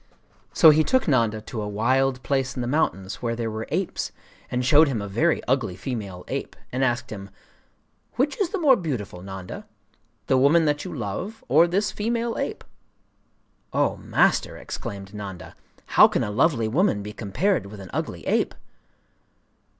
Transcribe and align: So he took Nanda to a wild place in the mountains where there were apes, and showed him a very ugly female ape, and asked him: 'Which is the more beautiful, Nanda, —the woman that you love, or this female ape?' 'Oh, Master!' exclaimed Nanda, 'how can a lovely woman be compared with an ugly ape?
So 0.51 0.71
he 0.71 0.83
took 0.83 1.07
Nanda 1.07 1.41
to 1.41 1.61
a 1.61 1.67
wild 1.69 2.23
place 2.23 2.55
in 2.55 2.61
the 2.63 2.67
mountains 2.67 3.21
where 3.21 3.35
there 3.35 3.51
were 3.51 3.67
apes, 3.69 4.11
and 4.49 4.65
showed 4.65 4.87
him 4.87 4.99
a 4.99 5.07
very 5.07 5.43
ugly 5.43 5.75
female 5.75 6.23
ape, 6.27 6.55
and 6.71 6.83
asked 6.83 7.11
him: 7.11 7.29
'Which 8.13 8.41
is 8.41 8.49
the 8.49 8.57
more 8.57 8.75
beautiful, 8.75 9.21
Nanda, 9.21 9.67
—the 10.25 10.39
woman 10.39 10.65
that 10.65 10.83
you 10.83 10.91
love, 10.91 11.43
or 11.47 11.67
this 11.67 11.91
female 11.91 12.35
ape?' 12.39 12.63
'Oh, 13.73 13.95
Master!' 13.97 14.57
exclaimed 14.57 15.13
Nanda, 15.13 15.55
'how 15.85 16.07
can 16.07 16.23
a 16.23 16.31
lovely 16.31 16.67
woman 16.67 17.03
be 17.03 17.13
compared 17.13 17.67
with 17.67 17.79
an 17.79 17.91
ugly 17.93 18.25
ape? 18.25 18.55